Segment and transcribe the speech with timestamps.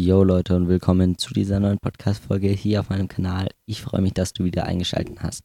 [0.00, 3.48] Yo Leute und willkommen zu dieser neuen Podcast-Folge hier auf meinem Kanal.
[3.66, 5.42] Ich freue mich, dass du wieder eingeschaltet hast.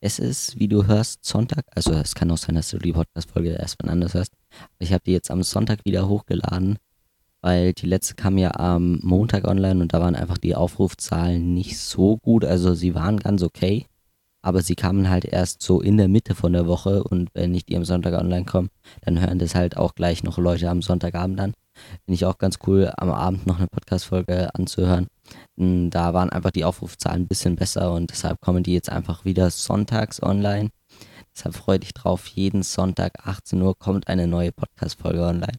[0.00, 1.62] Es ist, wie du hörst, Sonntag.
[1.72, 4.32] Also es kann auch sein, dass du die Podcast-Folge erst wann anders hörst.
[4.80, 6.78] Ich habe die jetzt am Sonntag wieder hochgeladen,
[7.42, 11.78] weil die letzte kam ja am Montag online und da waren einfach die Aufrufzahlen nicht
[11.78, 12.44] so gut.
[12.44, 13.86] Also sie waren ganz okay,
[14.42, 17.66] aber sie kamen halt erst so in der Mitte von der Woche und wenn ich
[17.66, 18.68] die am Sonntag online komme,
[19.02, 21.54] dann hören das halt auch gleich noch Leute am Sonntagabend an.
[22.04, 25.08] Finde ich auch ganz cool, am Abend noch eine Podcast-Folge anzuhören.
[25.56, 29.24] Hm, da waren einfach die Aufrufzahlen ein bisschen besser und deshalb kommen die jetzt einfach
[29.24, 30.70] wieder sonntags online.
[31.34, 32.26] Deshalb freue dich drauf.
[32.26, 35.58] Jeden Sonntag 18 Uhr kommt eine neue Podcast-Folge online.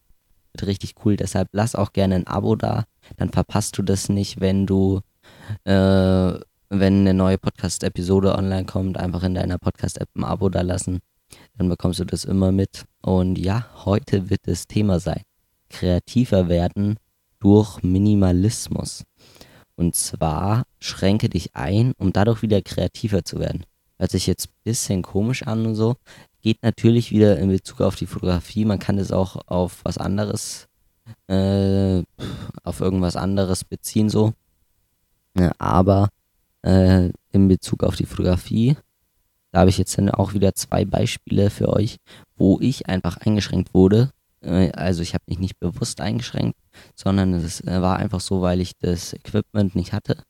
[0.54, 1.16] Wird richtig cool.
[1.16, 2.86] Deshalb lass auch gerne ein Abo da.
[3.18, 5.02] Dann verpasst du das nicht, wenn du,
[5.64, 5.72] äh,
[6.70, 8.98] wenn eine neue Podcast-Episode online kommt.
[8.98, 11.00] Einfach in deiner Podcast-App ein Abo da lassen.
[11.58, 12.86] Dann bekommst du das immer mit.
[13.02, 15.24] Und ja, heute wird das Thema sein
[15.74, 16.98] kreativer werden
[17.40, 19.04] durch Minimalismus.
[19.76, 23.66] Und zwar schränke dich ein, um dadurch wieder kreativer zu werden.
[23.98, 25.96] Hört sich jetzt ein bisschen komisch an und so.
[26.42, 28.66] Geht natürlich wieder in Bezug auf die Fotografie.
[28.66, 30.68] Man kann es auch auf was anderes,
[31.28, 32.04] äh,
[32.64, 34.34] auf irgendwas anderes beziehen, so.
[35.38, 36.10] Ja, aber
[36.62, 38.78] äh, in Bezug auf die Fotografie,
[39.52, 41.98] da habe ich jetzt dann auch wieder zwei Beispiele für euch,
[42.36, 44.12] wo ich einfach eingeschränkt wurde
[44.44, 46.58] also ich habe mich nicht bewusst eingeschränkt,
[46.96, 50.24] sondern es äh, war einfach so, weil ich das Equipment nicht hatte.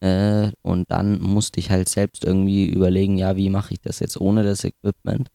[0.00, 4.20] Äh, und dann musste ich halt selbst irgendwie überlegen, ja, wie mache ich das jetzt
[4.20, 5.28] ohne das Equipment?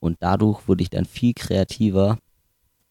[0.00, 2.18] Und dadurch wurde ich dann viel kreativer.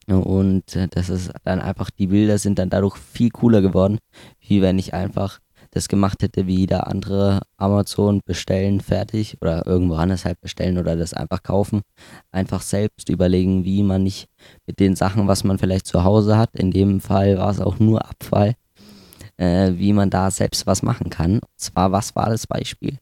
[0.07, 3.99] Und das ist dann einfach, die Bilder sind dann dadurch viel cooler geworden,
[4.39, 5.39] wie wenn ich einfach
[5.71, 10.95] das gemacht hätte wie jeder andere Amazon bestellen, fertig oder irgendwo anders halt bestellen oder
[10.95, 11.81] das einfach kaufen.
[12.31, 14.27] Einfach selbst überlegen, wie man nicht
[14.65, 17.79] mit den Sachen, was man vielleicht zu Hause hat, in dem Fall war es auch
[17.79, 18.55] nur Abfall,
[19.37, 21.39] äh, wie man da selbst was machen kann.
[21.39, 22.97] Und zwar, was war das Beispiel?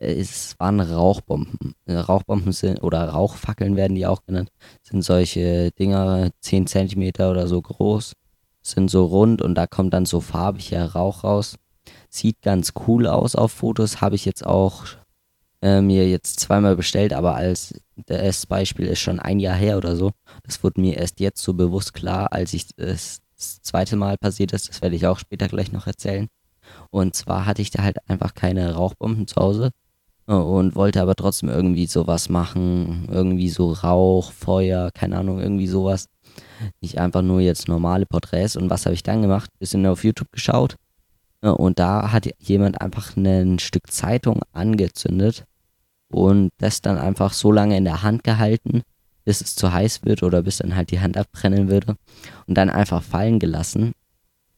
[0.00, 1.74] Äh, es waren Rauchbomben.
[1.86, 4.50] Äh, Rauchbomben sind, oder Rauchfackeln werden die auch genannt,
[4.82, 8.14] sind solche Dinger 10 cm oder so groß,
[8.62, 11.56] sind so rund und da kommt dann so farbiger Rauch raus.
[12.12, 14.84] Sieht ganz cool aus auf Fotos, habe ich jetzt auch
[15.62, 17.74] äh, mir jetzt zweimal bestellt, aber als
[18.06, 20.10] das Beispiel ist schon ein Jahr her oder so.
[20.42, 24.52] Das wurde mir erst jetzt so bewusst klar, als ich es das zweite Mal passiert
[24.52, 24.68] ist.
[24.68, 26.26] Das werde ich auch später gleich noch erzählen.
[26.90, 29.70] Und zwar hatte ich da halt einfach keine Rauchbomben zu Hause
[30.26, 33.08] äh, und wollte aber trotzdem irgendwie sowas machen.
[33.10, 36.06] Irgendwie so Rauch, Feuer, keine Ahnung, irgendwie sowas.
[36.80, 38.56] Nicht einfach nur jetzt normale Porträts.
[38.56, 39.50] Und was habe ich dann gemacht?
[39.58, 40.76] Bisschen auf YouTube geschaut
[41.42, 45.44] und da hat jemand einfach ein Stück Zeitung angezündet
[46.08, 48.82] und das dann einfach so lange in der Hand gehalten,
[49.24, 51.96] bis es zu heiß wird oder bis dann halt die Hand abbrennen würde
[52.46, 53.92] und dann einfach fallen gelassen.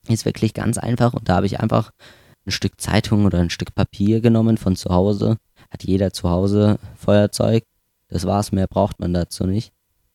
[0.09, 1.93] Ist wirklich ganz einfach und da habe ich einfach
[2.47, 5.37] ein Stück Zeitung oder ein Stück Papier genommen von zu Hause.
[5.71, 7.65] Hat jeder zu Hause Feuerzeug.
[8.09, 9.73] Das war's, mehr braucht man dazu nicht.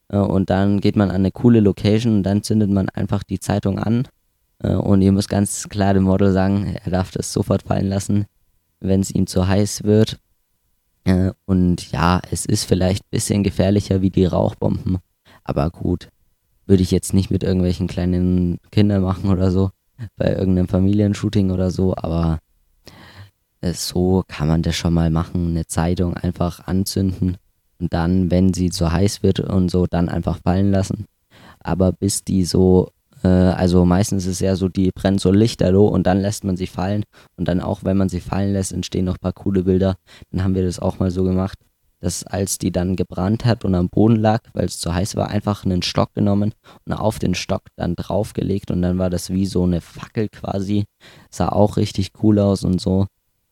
[0.10, 3.80] Und dann geht man an eine coole Location und dann zündet man einfach die Zeitung
[3.80, 4.17] an äh,
[4.64, 8.26] und ihr müsst ganz klar dem Model sagen, er darf das sofort fallen lassen,
[8.80, 10.20] wenn es ihm zu heiß wird.
[11.04, 14.98] Äh, und ja, es ist vielleicht ein bisschen gefährlicher wie die Rauchbomben.
[15.44, 16.10] Aber gut,
[16.66, 19.72] würde ich jetzt nicht mit irgendwelchen kleinen Kindern machen oder so,
[20.16, 22.40] bei irgendeinem Familienshooting oder so, aber
[23.62, 25.52] äh, so kann man das schon mal machen.
[25.52, 27.38] Eine Zeitung einfach anzünden
[27.80, 31.06] und dann, wenn sie zu heiß wird und so, dann einfach fallen lassen.
[31.60, 32.92] Aber bis die so
[33.24, 36.58] äh, also meistens ist es ja so, die brennt so lichterloh und dann lässt man
[36.58, 37.04] sie fallen.
[37.36, 39.96] Und dann auch, wenn man sie fallen lässt, entstehen noch ein paar coole Bilder.
[40.32, 41.58] Dann haben wir das auch mal so gemacht,
[42.00, 45.30] dass als die dann gebrannt hat und am Boden lag, weil es zu heiß war,
[45.30, 46.54] einfach einen Stock genommen
[46.86, 50.86] und auf den Stock dann draufgelegt und dann war das wie so eine Fackel quasi.
[51.32, 53.08] Sah auch richtig cool aus und so.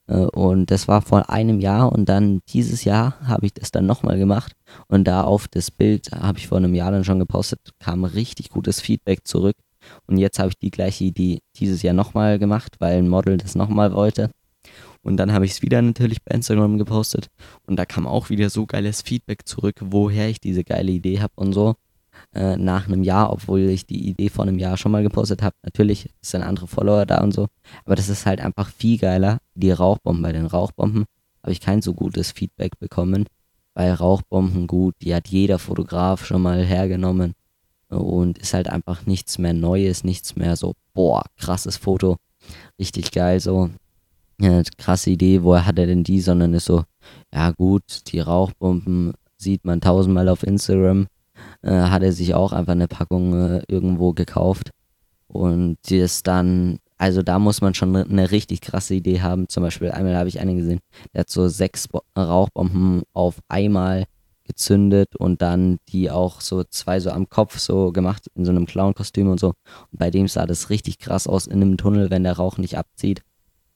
[0.07, 3.85] Äh, und das war vor einem Jahr und dann dieses Jahr habe ich das dann
[3.85, 4.53] nochmal gemacht.
[4.87, 8.49] Und da auf das Bild habe ich vor einem Jahr dann schon gepostet, kam richtig
[8.49, 9.55] gutes Feedback zurück.
[10.07, 13.55] Und jetzt habe ich die gleiche Idee dieses Jahr nochmal gemacht, weil ein Model das
[13.55, 14.31] nochmal wollte.
[15.03, 17.27] Und dann habe ich es wieder natürlich bei Instagram gepostet.
[17.67, 21.33] Und da kam auch wieder so geiles Feedback zurück, woher ich diese geile Idee habe
[21.35, 21.75] und so
[22.33, 25.55] äh, nach einem Jahr, obwohl ich die Idee vor einem Jahr schon mal gepostet habe.
[25.63, 27.47] Natürlich sind andere Follower da und so,
[27.85, 29.39] aber das ist halt einfach viel geiler.
[29.53, 31.05] Die Rauchbomben, bei den Rauchbomben
[31.41, 33.25] habe ich kein so gutes Feedback bekommen.
[33.73, 37.33] Bei Rauchbomben gut, die hat jeder Fotograf schon mal hergenommen
[37.89, 42.17] und ist halt einfach nichts mehr Neues, nichts mehr so, boah, krasses Foto,
[42.79, 43.69] richtig geil, so,
[44.39, 46.83] ja, krasse Idee, woher hat er denn die, sondern ist so,
[47.33, 51.07] ja gut, die Rauchbomben sieht man tausendmal auf Instagram,
[51.61, 54.71] äh, hat er sich auch einfach eine Packung äh, irgendwo gekauft
[55.27, 59.49] und die ist dann also da muss man schon eine richtig krasse Idee haben.
[59.49, 60.79] Zum Beispiel einmal habe ich einen gesehen,
[61.13, 64.05] der hat so sechs Rauchbomben auf einmal
[64.45, 68.65] gezündet und dann die auch so zwei so am Kopf so gemacht in so einem
[68.65, 69.47] Clown-Kostüm und so.
[69.47, 72.77] Und bei dem sah das richtig krass aus in einem Tunnel, wenn der Rauch nicht
[72.77, 73.23] abzieht.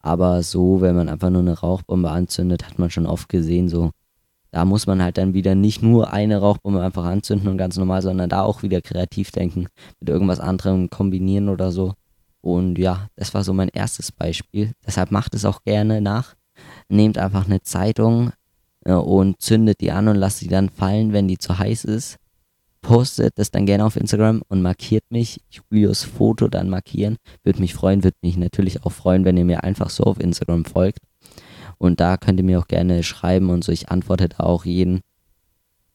[0.01, 3.91] Aber so, wenn man einfach nur eine Rauchbombe anzündet, hat man schon oft gesehen, so,
[4.51, 8.01] da muss man halt dann wieder nicht nur eine Rauchbombe einfach anzünden und ganz normal,
[8.01, 9.67] sondern da auch wieder kreativ denken,
[9.99, 11.93] mit irgendwas anderem kombinieren oder so.
[12.41, 14.73] Und ja, das war so mein erstes Beispiel.
[14.85, 16.35] Deshalb macht es auch gerne nach.
[16.87, 18.31] Nehmt einfach eine Zeitung
[18.85, 22.17] äh, und zündet die an und lasst sie dann fallen, wenn die zu heiß ist.
[22.81, 25.41] Postet das dann gerne auf Instagram und markiert mich.
[25.49, 27.17] Julius Foto dann markieren.
[27.43, 30.63] Würde mich freuen, würde mich natürlich auch freuen, wenn ihr mir einfach so auf Instagram
[30.63, 30.99] folgt.
[31.79, 33.71] Und da könnt ihr mir auch gerne schreiben und so.
[33.71, 35.01] Ich antworte da auch jeden.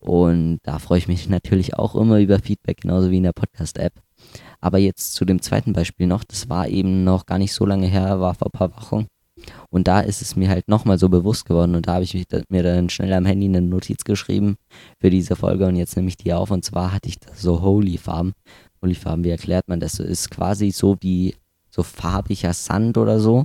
[0.01, 3.93] Und da freue ich mich natürlich auch immer über Feedback, genauso wie in der Podcast-App.
[4.61, 6.25] Aber jetzt zu dem zweiten Beispiel noch.
[6.25, 9.07] Das war eben noch gar nicht so lange her, war vor ein paar Wochen.
[9.69, 12.15] Und da ist es mir halt nochmal so bewusst geworden und da habe ich
[12.49, 14.57] mir dann schnell am Handy eine Notiz geschrieben
[15.01, 17.61] für diese Folge und jetzt nehme ich die auf und zwar hatte ich da so
[17.61, 18.33] Holy Farben.
[18.81, 19.99] Holy Farben, wie erklärt man das?
[19.99, 21.35] Ist quasi so wie
[21.71, 23.45] so farbiger Sand oder so.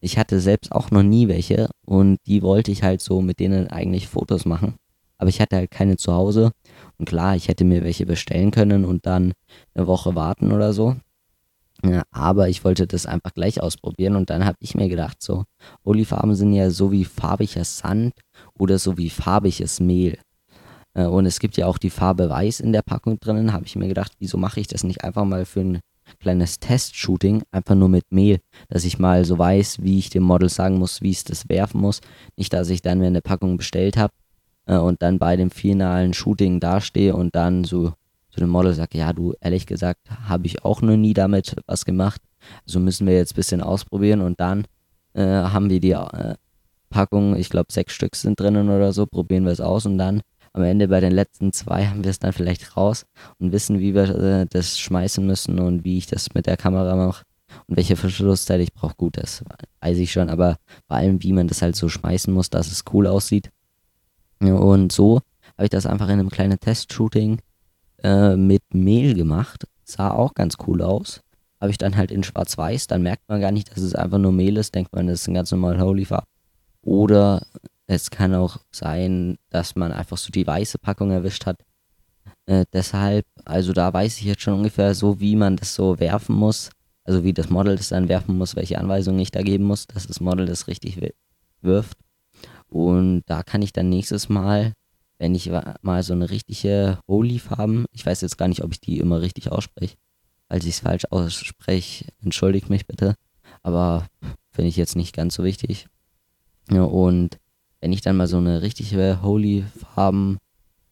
[0.00, 3.68] Ich hatte selbst auch noch nie welche und die wollte ich halt so mit denen
[3.68, 4.74] eigentlich Fotos machen.
[5.18, 6.52] Aber ich hatte halt keine zu Hause.
[6.98, 9.32] Und klar, ich hätte mir welche bestellen können und dann
[9.74, 10.96] eine Woche warten oder so.
[11.84, 15.44] Ja, aber ich wollte das einfach gleich ausprobieren und dann habe ich mir gedacht, so,
[15.84, 18.14] Olifarben sind ja so wie farbiger Sand
[18.58, 20.18] oder so wie farbiges Mehl.
[20.94, 23.52] Äh, und es gibt ja auch die Farbe Weiß in der Packung drinnen.
[23.52, 25.80] Habe ich mir gedacht, wieso mache ich das nicht einfach mal für ein
[26.20, 30.48] kleines Test-Shooting, einfach nur mit Mehl, dass ich mal so weiß, wie ich dem Model
[30.48, 32.00] sagen muss, wie es das werfen muss.
[32.36, 34.12] Nicht, dass ich dann mir eine Packung bestellt habe
[34.66, 37.92] äh, und dann bei dem finalen Shooting dastehe und dann so
[38.30, 41.84] zu dem Model sage, ja, du, ehrlich gesagt, habe ich auch noch nie damit was
[41.84, 42.20] gemacht.
[42.66, 44.66] Also müssen wir jetzt ein bisschen ausprobieren und dann
[45.14, 46.34] äh, haben wir die äh,
[46.90, 50.20] Packung, ich glaube sechs Stück sind drinnen oder so, probieren wir es aus und dann
[50.56, 53.04] am Ende bei den letzten zwei haben wir es dann vielleicht raus
[53.38, 56.96] und wissen, wie wir äh, das schmeißen müssen und wie ich das mit der Kamera
[56.96, 57.24] mache
[57.66, 58.94] und welche Verschlussteile ich brauche.
[58.96, 59.44] Gut, das
[59.80, 60.56] weiß ich schon, aber
[60.88, 63.50] vor allem, wie man das halt so schmeißen muss, dass es cool aussieht.
[64.40, 65.20] Und so
[65.56, 67.40] habe ich das einfach in einem kleinen Test-Shooting
[68.02, 69.66] äh, mit Mehl gemacht.
[69.84, 71.20] Sah auch ganz cool aus.
[71.60, 72.86] Habe ich dann halt in schwarz-weiß.
[72.86, 74.74] Dann merkt man gar nicht, dass es einfach nur Mehl ist.
[74.74, 76.26] Denkt man, das ist ein ganz normal Holy Farb.
[76.82, 77.42] Oder
[77.86, 81.62] es kann auch sein, dass man einfach so die weiße Packung erwischt hat.
[82.46, 86.36] Äh, deshalb, also da weiß ich jetzt schon ungefähr so, wie man das so werfen
[86.36, 86.70] muss.
[87.04, 90.08] Also wie das Model das dann werfen muss, welche Anweisungen ich da geben muss, dass
[90.08, 91.00] das Model das richtig
[91.62, 91.98] wirft.
[92.68, 94.72] Und da kann ich dann nächstes Mal
[95.18, 95.50] wenn ich
[95.82, 99.50] mal so eine richtige Holy-Farben, ich weiß jetzt gar nicht, ob ich die immer richtig
[99.50, 99.96] ausspreche.
[100.48, 103.14] Falls ich es falsch ausspreche, entschuldigt mich bitte.
[103.62, 104.06] Aber
[104.52, 105.88] finde ich jetzt nicht ganz so wichtig.
[106.70, 107.38] Ja, und
[107.86, 110.38] wenn ich dann mal so eine richtige Holy-Farben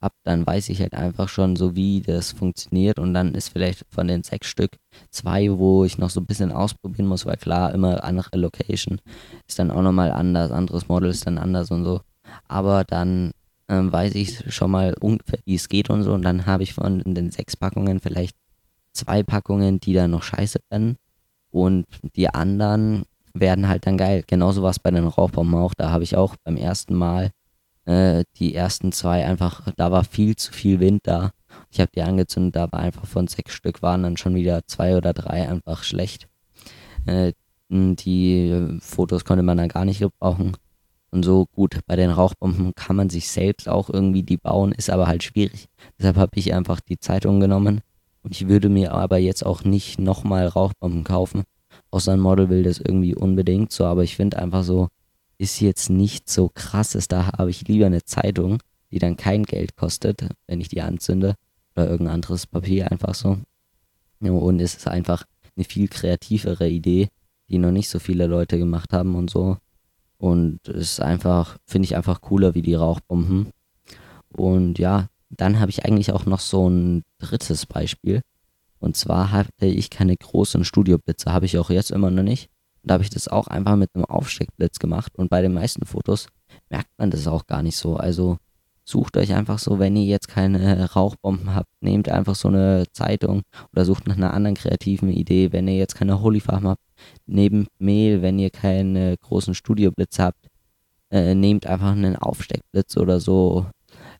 [0.01, 3.01] habe, dann weiß ich halt einfach schon so, wie das funktioniert.
[3.01, 4.77] Und dann ist vielleicht von den sechs Stück
[5.11, 9.01] zwei, wo ich noch so ein bisschen ausprobieren muss, weil klar, immer andere Location
[9.49, 12.01] ist dann auch nochmal anders, anderes Model ist dann anders und so.
[12.47, 13.33] Aber dann
[13.69, 16.13] ähm, weiß ich schon mal ungefähr, wie es geht und so.
[16.13, 18.37] Und dann habe ich von den sechs Packungen vielleicht
[18.93, 20.95] zwei Packungen, die dann noch scheiße werden.
[21.51, 23.03] Und die anderen
[23.35, 24.25] werden halt dann geil.
[24.27, 25.75] Genauso war es bei den Rauchbomben auch.
[25.75, 27.31] Da habe ich auch beim ersten Mal
[27.85, 31.33] äh, die ersten zwei einfach, da war viel zu viel Wind da.
[31.71, 34.97] Ich habe die angezündet, da war einfach von sechs Stück waren dann schon wieder zwei
[34.97, 36.29] oder drei einfach schlecht.
[37.07, 37.33] Äh,
[37.69, 40.57] die Fotos konnte man dann gar nicht gebrauchen.
[41.11, 44.91] Und so gut, bei den Rauchbomben kann man sich selbst auch irgendwie die bauen, ist
[44.91, 45.69] aber halt schwierig.
[45.99, 47.81] Deshalb habe ich einfach die Zeitung genommen.
[48.23, 51.45] Und ich würde mir aber jetzt auch nicht nochmal Rauchbomben kaufen.
[51.95, 54.89] Außer ein Model will das irgendwie unbedingt so, aber ich finde einfach so,
[55.39, 57.07] ist jetzt nicht so krasses.
[57.07, 58.59] Da habe ich lieber eine Zeitung,
[58.91, 61.37] die dann kein Geld kostet, wenn ich die anzünde.
[61.77, 63.39] Oder irgendein anderes Papier einfach so.
[64.19, 65.23] Und es ist einfach
[65.55, 67.11] eine viel kreativere Idee,
[67.49, 69.59] die noch nicht so viele Leute gemacht haben und so.
[70.19, 73.51] Und es ist einfach, finde ich einfach cooler wie die Rauchbomben.
[74.31, 78.23] Und ja, dann habe ich eigentlich auch noch so ein drittes Beispiel.
[78.85, 82.51] Und zwar hatte ich keine großen Studioblitze, habe ich auch jetzt immer noch nicht.
[82.83, 85.17] Und da habe ich das auch einfach mit einem Aufsteckblitz gemacht.
[85.17, 86.27] Und bei den meisten Fotos
[86.69, 87.97] merkt man das auch gar nicht so.
[87.97, 88.37] Also
[88.85, 93.41] sucht euch einfach so, wenn ihr jetzt keine Rauchbomben habt, nehmt einfach so eine Zeitung
[93.73, 95.51] oder sucht nach einer anderen kreativen Idee.
[95.51, 96.83] Wenn ihr jetzt keine Holyfarm habt,
[97.25, 98.21] nehmt Mehl.
[98.21, 100.47] Wenn ihr keine großen Studioblitze habt,
[101.11, 103.65] äh, nehmt einfach einen Aufsteckblitz oder so.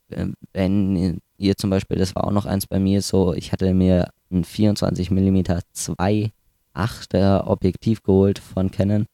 [0.09, 3.73] Ähm, wenn ihr zum Beispiel, das war auch noch eins bei mir so, ich hatte
[3.73, 6.31] mir ein 24 mm 2
[6.75, 9.05] 8er Objektiv geholt von Canon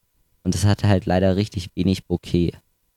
[0.44, 2.54] und das hatte halt leider richtig wenig Bokeh.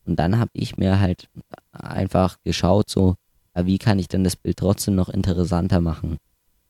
[0.06, 1.28] Und dann habe ich mir halt
[1.72, 3.16] einfach geschaut, so,
[3.54, 6.18] wie kann ich denn das Bild trotzdem noch interessanter machen?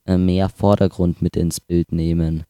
[0.06, 2.44] Äh, mehr Vordergrund mit ins Bild nehmen.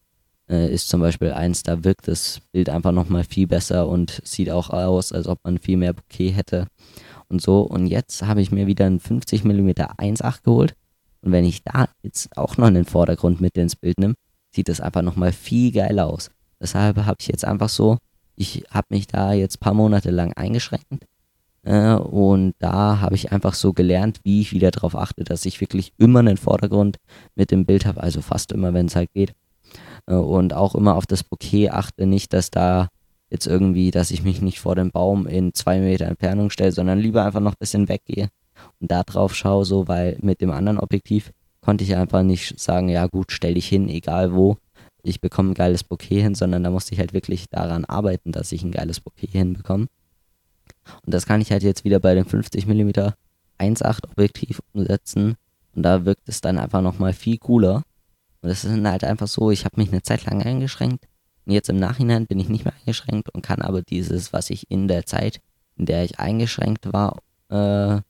[0.49, 4.51] Äh, ist zum Beispiel eins, da wirkt das Bild einfach nochmal viel besser und sieht
[4.51, 6.67] auch aus, als ob man viel mehr Bokeh hätte.
[7.35, 7.61] Und so.
[7.61, 10.75] Und jetzt habe ich mir wieder ein 50 mm 1.8 geholt.
[11.21, 14.15] Und wenn ich da jetzt auch noch einen Vordergrund mit ins Bild nehme,
[14.55, 16.31] sieht das einfach nochmal viel geiler aus.
[16.61, 17.99] Deshalb habe ich jetzt einfach so
[18.37, 21.07] ich habe mich da jetzt paar Monate lang eingeschränkt
[21.63, 25.61] äh, und da habe ich einfach so gelernt, wie ich wieder darauf achte, dass ich
[25.61, 26.99] wirklich immer einen Vordergrund
[27.35, 29.35] mit dem Bild habe, also fast immer, wenn es halt geht.
[30.07, 32.89] Äh, und auch immer auf das Bouquet achte, nicht, dass da
[33.31, 36.99] jetzt irgendwie, dass ich mich nicht vor den Baum in zwei Meter Entfernung stelle, sondern
[36.99, 38.29] lieber einfach noch ein bisschen weggehe
[38.81, 42.89] und da drauf schaue, so, weil mit dem anderen Objektiv konnte ich einfach nicht sagen,
[42.89, 44.59] ja gut, stell dich hin, egal wo,
[45.03, 48.53] ich bekomme ein geiles Bouquet hin, sondern da musste ich halt wirklich daran arbeiten, dass
[48.53, 49.87] ich ein geiles Bouquet hinbekomme.
[51.05, 52.91] Und das kann ich halt jetzt wieder bei dem 50 mm
[53.59, 55.37] 1.8 Objektiv umsetzen
[55.75, 57.85] und da wirkt es dann einfach nochmal viel cooler.
[58.43, 61.07] Und das ist halt einfach so, ich habe mich eine Zeit lang eingeschränkt
[61.47, 64.71] und jetzt im Nachhinein bin ich nicht mehr eingeschränkt und kann aber dieses, was ich
[64.71, 65.41] in der Zeit,
[65.77, 68.01] in der ich eingeschränkt war, äh,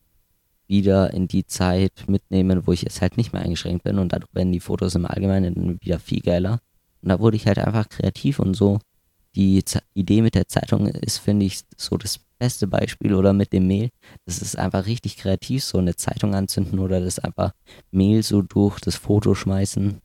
[0.67, 4.35] wieder in die Zeit mitnehmen, wo ich jetzt halt nicht mehr eingeschränkt bin und dadurch
[4.35, 6.61] werden die Fotos im Allgemeinen wieder viel geiler.
[7.03, 8.79] Und da wurde ich halt einfach kreativ und so.
[9.35, 13.53] Die Z Idee mit der Zeitung ist, finde ich, so das beste Beispiel oder mit
[13.53, 13.91] dem Mehl.
[14.27, 17.53] Das ist einfach richtig kreativ, so eine Zeitung anzünden oder das einfach
[17.91, 20.01] Mehl so durch das Foto schmeißen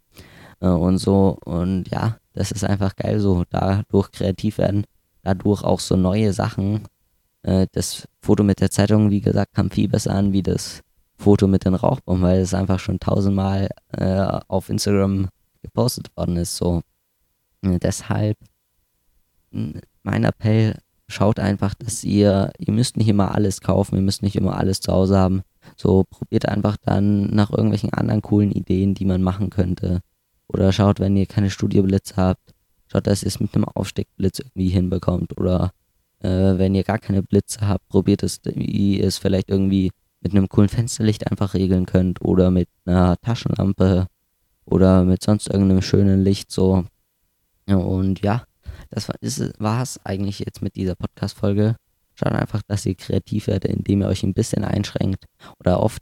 [0.62, 1.38] äh, und so.
[1.46, 4.86] Und ja, das ist einfach geil, so dadurch kreativ werden,
[5.24, 6.88] dadurch auch so neue Sachen.
[7.44, 10.82] Äh, das Foto mit der Zeitung, wie gesagt, kam viel besser an wie das
[11.18, 15.28] Foto mit den Rauchbomben, weil es einfach schon tausendmal äh, auf Instagram
[15.62, 16.56] gepostet worden ist.
[16.56, 16.82] So
[17.62, 18.38] äh, deshalb
[19.52, 20.78] mein Appell,
[21.08, 24.80] schaut einfach, dass ihr, ihr müsst nicht immer alles kaufen, ihr müsst nicht immer alles
[24.80, 25.42] zu Hause haben.
[25.76, 30.00] So probiert einfach dann nach irgendwelchen anderen coolen Ideen, die man machen könnte.
[30.52, 32.54] Oder schaut, wenn ihr keine Studioblitze habt,
[32.88, 35.38] schaut, dass ihr es mit einem Aufsteckblitz irgendwie hinbekommt.
[35.38, 35.72] Oder
[36.20, 39.92] äh, wenn ihr gar keine Blitze habt, probiert es, wie ihr es vielleicht irgendwie
[40.22, 42.22] mit einem coolen Fensterlicht einfach regeln könnt.
[42.22, 44.08] Oder mit einer Taschenlampe.
[44.66, 46.86] Oder mit sonst irgendeinem schönen Licht so.
[47.68, 48.44] Und ja,
[48.90, 49.08] das
[49.60, 51.76] war es eigentlich jetzt mit dieser Podcast-Folge.
[52.16, 55.26] Schaut einfach, dass ihr kreativ werdet, indem ihr euch ein bisschen einschränkt.
[55.60, 56.02] Oder oft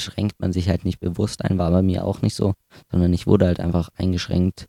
[0.00, 2.54] schränkt man sich halt nicht bewusst ein, war bei mir auch nicht so,
[2.90, 4.66] sondern ich wurde halt einfach eingeschränkt,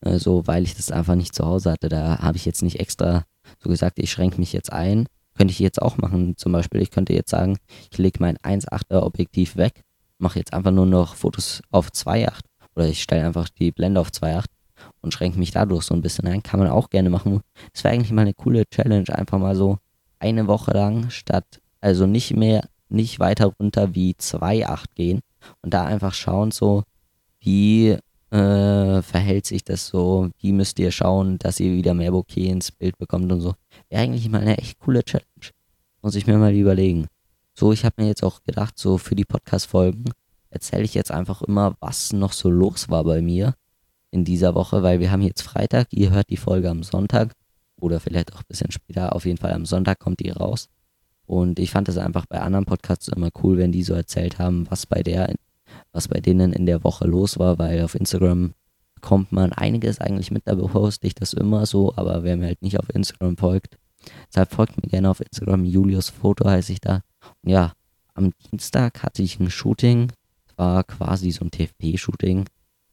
[0.00, 1.88] äh, so weil ich das einfach nicht zu Hause hatte.
[1.88, 3.24] Da habe ich jetzt nicht extra
[3.58, 5.06] so gesagt, ich schränke mich jetzt ein.
[5.36, 6.36] Könnte ich jetzt auch machen.
[6.36, 7.58] Zum Beispiel, ich könnte jetzt sagen,
[7.90, 9.82] ich lege mein 1,8er Objektiv weg,
[10.18, 12.40] mache jetzt einfach nur noch Fotos auf 2,8
[12.74, 14.44] oder ich stelle einfach die Blende auf 2,8
[15.00, 16.42] und schränke mich dadurch so ein bisschen ein.
[16.42, 17.40] Kann man auch gerne machen.
[17.72, 19.78] Das wäre eigentlich mal eine coole Challenge, einfach mal so
[20.18, 25.20] eine Woche lang statt, also nicht mehr, nicht weiter runter wie 2,8 gehen
[25.62, 26.84] und da einfach schauen, so,
[27.40, 27.96] wie
[28.30, 32.70] äh, verhält sich das so, wie müsst ihr schauen, dass ihr wieder mehr Bokeh ins
[32.70, 33.54] Bild bekommt und so.
[33.88, 35.26] Wäre eigentlich mal eine echt coole Challenge.
[36.02, 37.06] Muss ich mir mal überlegen.
[37.54, 40.04] So, ich habe mir jetzt auch gedacht, so für die Podcast-Folgen
[40.50, 43.54] erzähle ich jetzt einfach immer, was noch so los war bei mir
[44.10, 47.32] in dieser Woche, weil wir haben jetzt Freitag, ihr hört die Folge am Sonntag
[47.80, 50.68] oder vielleicht auch ein bisschen später, auf jeden Fall am Sonntag kommt die raus.
[51.30, 54.68] Und ich fand es einfach bei anderen Podcasts immer cool, wenn die so erzählt haben,
[54.68, 55.32] was bei der,
[55.92, 58.54] was bei denen in der Woche los war, weil auf Instagram
[59.00, 62.62] kommt man einiges eigentlich mit, da poste ich das immer so, aber wer mir halt
[62.62, 63.78] nicht auf Instagram folgt,
[64.28, 67.02] deshalb folgt mir gerne auf Instagram, Julius Foto heiße ich da.
[67.44, 67.74] Und ja,
[68.14, 70.10] am Dienstag hatte ich ein Shooting,
[70.56, 72.46] war quasi so ein TFP-Shooting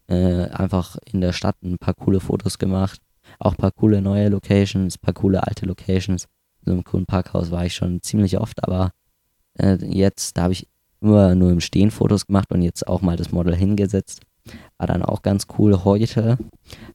[0.10, 3.02] äh, einfach in der Stadt ein paar coole Fotos gemacht.
[3.40, 6.28] Auch ein paar coole neue Locations, ein paar coole alte Locations.
[6.68, 8.92] So einem coolen Parkhaus war ich schon ziemlich oft, aber
[9.58, 10.68] äh, jetzt, da habe ich
[11.00, 14.20] immer nur im Stehen Fotos gemacht und jetzt auch mal das Model hingesetzt.
[14.78, 15.86] War dann auch ganz cool.
[15.86, 16.38] Heute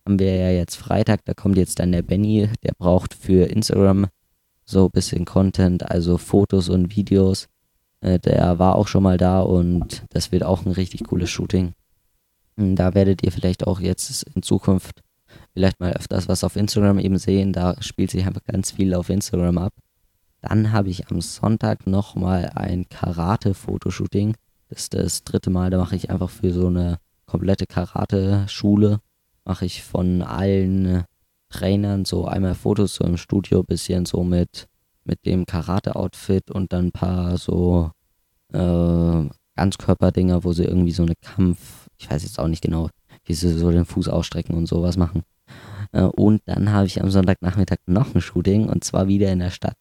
[0.04, 4.08] haben wir ja jetzt Freitag, da kommt jetzt dann der Benny, der braucht für Instagram
[4.66, 7.48] so ein bisschen Content, also Fotos und Videos.
[8.02, 11.72] Äh, der war auch schon mal da und das wird auch ein richtig cooles Shooting.
[12.58, 15.00] Hm, da werdet ihr vielleicht auch jetzt in Zukunft
[15.52, 17.52] vielleicht mal öfters was auf Instagram eben sehen.
[17.52, 19.72] Da spielt sich einfach ganz viel auf Instagram ab.
[20.40, 24.34] Dann habe ich am Sonntag nochmal ein Karate-Fotoshooting.
[24.68, 25.70] Das ist das dritte Mal.
[25.70, 29.00] Da mache ich einfach für so eine komplette Karate-Schule.
[29.44, 31.04] Mache ich von allen
[31.48, 34.66] Trainern so einmal Fotos so im Studio, bisschen so mit,
[35.04, 37.90] mit dem Karate-Outfit und dann ein paar so
[38.52, 42.88] äh, Ganzkörperdinger, wo sie irgendwie so eine Kampf, ich weiß jetzt auch nicht genau,
[43.24, 45.22] wie sie so den Fuß ausstrecken und sowas machen.
[45.92, 49.50] Äh, und dann habe ich am Sonntagnachmittag noch ein Shooting und zwar wieder in der
[49.50, 49.76] Stadt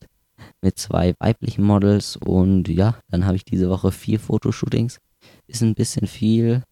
[0.61, 4.99] mit zwei weiblichen Models und ja, dann habe ich diese Woche vier Fotoshootings.
[5.47, 6.63] Ist ein bisschen viel,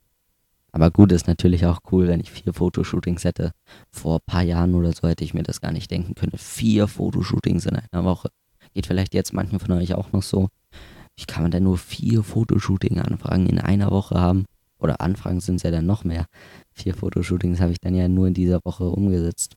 [0.71, 3.51] aber gut, ist natürlich auch cool, wenn ich vier Fotoshootings hätte.
[3.91, 6.37] Vor ein paar Jahren oder so hätte ich mir das gar nicht denken können.
[6.37, 8.29] Vier Fotoshootings in einer Woche.
[8.73, 10.49] Geht vielleicht jetzt manchen von euch auch noch so.
[11.15, 14.45] Wie kann man denn nur vier Fotoshootings-Anfragen in einer Woche haben?
[14.77, 16.25] Oder Anfragen sind es ja dann noch mehr.
[16.73, 19.55] Vier Fotoshootings habe ich dann ja nur in dieser Woche umgesetzt.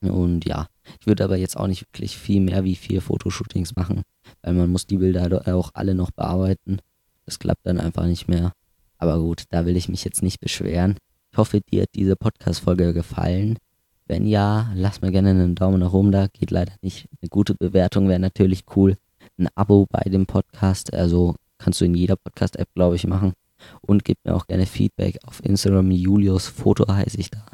[0.00, 0.66] Und ja,
[0.98, 4.02] ich würde aber jetzt auch nicht wirklich viel mehr wie vier Fotoshootings machen,
[4.42, 6.78] weil man muss die Bilder auch alle noch bearbeiten.
[7.26, 8.52] Das klappt dann einfach nicht mehr.
[8.98, 10.96] Aber gut, da will ich mich jetzt nicht beschweren.
[11.32, 13.58] Ich hoffe, dir hat diese Podcast-Folge gefallen.
[14.06, 16.26] Wenn ja, lass mir gerne einen Daumen nach oben da.
[16.26, 17.06] Geht leider nicht.
[17.20, 18.96] Eine gute Bewertung wäre natürlich cool.
[19.38, 20.92] Ein Abo bei dem Podcast.
[20.92, 23.34] Also kannst du in jeder Podcast-App, glaube ich, machen.
[23.80, 25.90] Und gib mir auch gerne Feedback auf Instagram.
[25.90, 27.44] Julius Foto heiße ich da.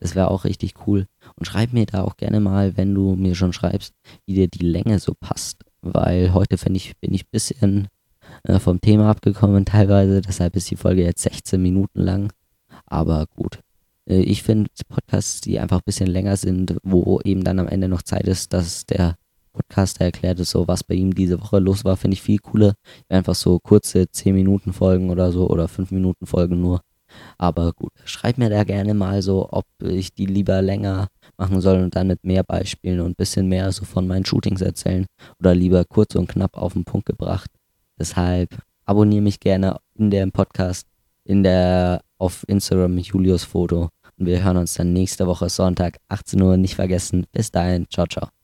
[0.00, 1.06] Das wäre auch richtig cool.
[1.36, 3.94] Und schreib mir da auch gerne mal, wenn du mir schon schreibst,
[4.26, 5.64] wie dir die Länge so passt.
[5.80, 7.88] Weil heute ich, bin ich ein bisschen
[8.44, 10.20] äh, vom Thema abgekommen teilweise.
[10.20, 12.32] Deshalb ist die Folge jetzt 16 Minuten lang.
[12.86, 13.60] Aber gut.
[14.08, 17.88] Äh, ich finde Podcasts, die einfach ein bisschen länger sind, wo eben dann am Ende
[17.88, 19.16] noch Zeit ist, dass der
[19.52, 22.74] Podcaster erklärt ist, so was bei ihm diese Woche los war, finde ich viel cooler.
[23.08, 26.80] Einfach so kurze 10 Minuten Folgen oder so oder 5 Minuten Folgen nur.
[27.38, 31.82] Aber gut, schreib mir da gerne mal so, ob ich die lieber länger machen soll
[31.82, 35.06] und dann mit mehr Beispielen und ein bisschen mehr so von meinen Shootings erzählen
[35.38, 37.50] oder lieber kurz und knapp auf den Punkt gebracht.
[37.98, 40.86] Deshalb abonniere mich gerne in dem Podcast,
[41.24, 46.40] in der auf Instagram Julius Foto und wir hören uns dann nächste Woche Sonntag 18
[46.40, 47.26] Uhr nicht vergessen.
[47.32, 48.41] Bis dahin, ciao ciao.